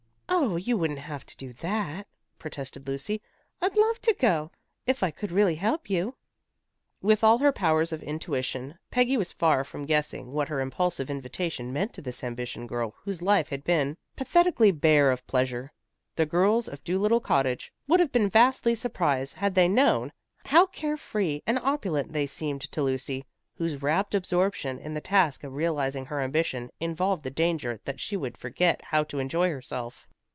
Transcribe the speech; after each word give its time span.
"Oh, 0.33 0.55
you 0.55 0.75
wouldn't 0.75 0.99
have 0.99 1.23
to 1.27 1.37
do 1.37 1.53
that," 1.53 2.07
protested 2.39 2.87
Lucy; 2.87 3.21
"I'd 3.61 3.77
love 3.77 4.01
to 4.01 4.13
go 4.13 4.49
if 4.87 5.03
I 5.03 5.11
could 5.11 5.31
really 5.31 5.53
help 5.55 5.87
you." 5.87 6.15
With 6.99 7.23
all 7.23 7.37
her 7.37 7.51
powers 7.51 7.91
of 7.91 8.01
intuition, 8.01 8.77
Peggy 8.89 9.17
was 9.17 9.31
far 9.31 9.63
from 9.63 9.85
guessing 9.85 10.31
what 10.31 10.47
her 10.49 10.59
impulsive 10.59 11.11
invitation 11.11 11.71
meant 11.71 11.93
to 11.93 12.01
this 12.01 12.23
ambitious 12.23 12.67
girl 12.67 12.95
whose 13.03 13.21
life 13.21 13.49
had 13.49 13.63
been 13.63 13.97
pathetically 14.15 14.71
bare 14.71 15.11
of 15.11 15.25
pleasure. 15.27 15.71
The 16.15 16.25
girls 16.25 16.67
of 16.67 16.83
Dolittle 16.83 17.19
Cottage 17.21 17.71
would 17.87 17.99
have 17.99 18.11
been 18.11 18.29
vastly 18.29 18.73
surprised 18.73 19.35
had 19.35 19.53
they 19.53 19.67
known 19.69 20.11
how 20.45 20.65
carefree 20.65 21.41
and 21.45 21.59
opulent 21.59 22.13
they 22.13 22.25
seemed 22.25 22.61
to 22.63 22.81
Lucy, 22.81 23.25
whose 23.53 23.81
rapt 23.83 24.15
absorption 24.15 24.79
in 24.79 24.95
the 24.95 25.01
task 25.01 25.43
of 25.43 25.53
realizing 25.53 26.05
her 26.05 26.19
ambition 26.19 26.71
involved 26.79 27.21
the 27.23 27.29
danger 27.31 27.79
that 27.85 27.99
she 27.99 28.17
would 28.17 28.37
forget 28.37 28.81
how 28.85 29.03
to 29.03 29.19
enjoy 29.19 29.47
herself. 29.49 30.07